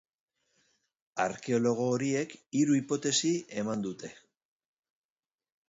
Arkeologo 1.25 1.85
horiek 1.97 2.33
hiru 2.61 2.79
hipotesi 2.79 3.35
eman 3.65 3.87
dute. 3.87 4.13